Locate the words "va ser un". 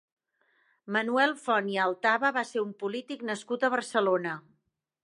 2.39-2.73